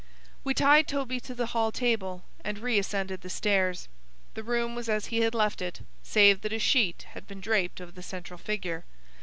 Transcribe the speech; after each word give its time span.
We 0.43 0.55
tied 0.55 0.87
Toby 0.87 1.19
to 1.19 1.35
the 1.35 1.45
hall 1.53 1.71
table, 1.71 2.23
and 2.43 2.57
re 2.57 2.79
ascended 2.79 3.21
the 3.21 3.29
stairs. 3.29 3.87
The 4.33 4.41
room 4.41 4.73
was 4.73 4.89
as 4.89 5.05
he 5.13 5.19
had 5.19 5.35
left 5.35 5.61
it, 5.61 5.81
save 6.01 6.41
that 6.41 6.53
a 6.53 6.57
sheet 6.57 7.03
had 7.13 7.27
been 7.27 7.39
draped 7.39 7.79
over 7.79 7.91
the 7.91 8.01
central 8.01 8.39
figure. 8.39 8.83